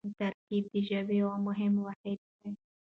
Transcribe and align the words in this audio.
ترکیب 0.19 0.63
د 0.73 0.75
ژبې 0.87 1.15
یو 1.21 1.31
مهم 1.47 1.73
واحد 1.85 2.19
دئ. 2.39 2.53